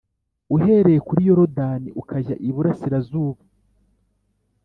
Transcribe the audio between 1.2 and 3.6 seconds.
Yorodani ukajya iburasirazuba